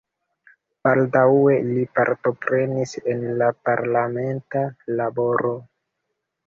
Baldaŭe 0.87 1.59
li 1.67 1.83
partoprenis 1.99 2.97
en 3.15 3.23
la 3.43 3.51
parlamenta 3.69 4.67
laboro. 5.01 5.59